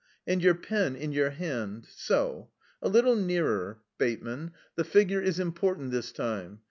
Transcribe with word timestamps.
And 0.25 0.41
your 0.41 0.55
pen 0.55 0.95
in 0.95 1.11
your 1.11 1.29
hand, 1.29 1.85
so.... 1.87 2.49
A 2.81 2.89
little 2.89 3.15
nearer, 3.15 3.81
Bateman. 3.99 4.53
The 4.73 4.83
figure 4.83 5.21
is 5.21 5.39
important 5.39 5.91
this 5.91 6.11
time.... 6.11 6.59